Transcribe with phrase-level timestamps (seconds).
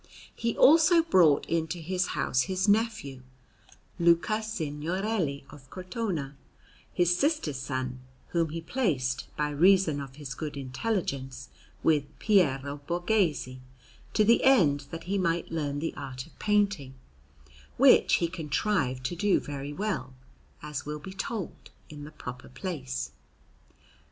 [0.33, 3.21] He also brought into his house his nephew,
[3.99, 6.35] Luca Signorelli of Cortona,
[6.91, 11.49] his sister's son, whom he placed, by reason of his good intelligence,
[11.83, 13.59] with Piero Borghese,
[14.15, 16.95] to the end that he might learn the art of painting;
[17.77, 20.15] which he contrived to do very well,
[20.63, 23.11] as will be told in the proper place.